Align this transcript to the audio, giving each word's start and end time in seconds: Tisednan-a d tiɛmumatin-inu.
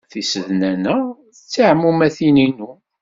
Tisednan-a 0.11 0.97
d 1.35 1.37
tiɛmumatin-inu. 1.51 2.71